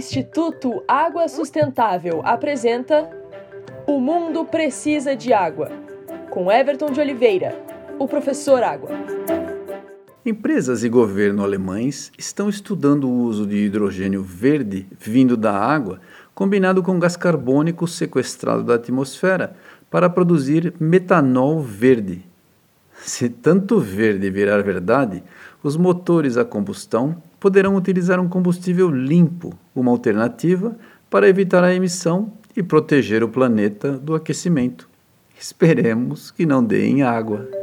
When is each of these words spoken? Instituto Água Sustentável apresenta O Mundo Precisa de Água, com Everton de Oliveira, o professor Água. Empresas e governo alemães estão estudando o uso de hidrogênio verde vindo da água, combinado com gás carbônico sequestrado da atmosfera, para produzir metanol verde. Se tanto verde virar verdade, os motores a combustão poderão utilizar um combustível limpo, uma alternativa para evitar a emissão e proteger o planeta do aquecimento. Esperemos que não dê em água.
Instituto 0.00 0.82
Água 0.88 1.28
Sustentável 1.28 2.22
apresenta 2.24 3.10
O 3.86 4.00
Mundo 4.00 4.46
Precisa 4.46 5.14
de 5.14 5.30
Água, 5.30 5.70
com 6.30 6.50
Everton 6.50 6.90
de 6.90 6.98
Oliveira, 6.98 7.54
o 7.98 8.08
professor 8.08 8.62
Água. 8.62 8.88
Empresas 10.24 10.82
e 10.84 10.88
governo 10.88 11.44
alemães 11.44 12.10
estão 12.16 12.48
estudando 12.48 13.06
o 13.06 13.24
uso 13.24 13.46
de 13.46 13.56
hidrogênio 13.56 14.22
verde 14.22 14.86
vindo 14.98 15.36
da 15.36 15.52
água, 15.52 16.00
combinado 16.34 16.82
com 16.82 16.98
gás 16.98 17.14
carbônico 17.14 17.86
sequestrado 17.86 18.62
da 18.62 18.76
atmosfera, 18.76 19.54
para 19.90 20.08
produzir 20.08 20.72
metanol 20.80 21.60
verde. 21.60 22.24
Se 23.02 23.28
tanto 23.28 23.80
verde 23.80 24.30
virar 24.30 24.62
verdade, 24.62 25.22
os 25.62 25.76
motores 25.76 26.36
a 26.36 26.44
combustão 26.44 27.22
poderão 27.38 27.74
utilizar 27.74 28.20
um 28.20 28.28
combustível 28.28 28.90
limpo, 28.90 29.54
uma 29.74 29.90
alternativa 29.90 30.76
para 31.08 31.28
evitar 31.28 31.64
a 31.64 31.74
emissão 31.74 32.32
e 32.56 32.62
proteger 32.62 33.24
o 33.24 33.28
planeta 33.28 33.92
do 33.92 34.14
aquecimento. 34.14 34.88
Esperemos 35.38 36.30
que 36.30 36.44
não 36.44 36.62
dê 36.62 36.86
em 36.86 37.02
água. 37.02 37.59